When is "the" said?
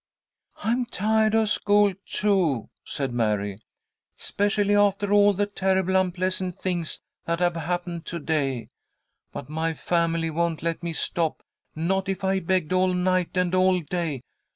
5.33-5.45